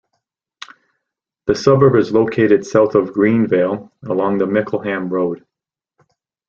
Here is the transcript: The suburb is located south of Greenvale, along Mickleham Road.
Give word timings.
The 1.45 1.53
suburb 1.53 1.95
is 1.95 2.11
located 2.11 2.65
south 2.65 2.95
of 2.95 3.11
Greenvale, 3.11 3.91
along 4.09 4.39
Mickleham 4.39 5.11
Road. 5.11 5.45